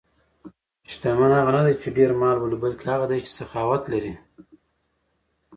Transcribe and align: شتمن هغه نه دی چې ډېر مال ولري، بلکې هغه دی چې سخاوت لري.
شتمن 0.91 1.31
هغه 1.39 1.51
نه 1.57 1.61
دی 1.67 1.73
چې 1.81 1.89
ډېر 1.97 2.11
مال 2.21 2.37
ولري، 2.39 2.57
بلکې 2.63 2.85
هغه 2.93 3.05
دی 3.11 3.19
چې 3.25 3.31
سخاوت 3.39 3.83
لري. 3.93 4.13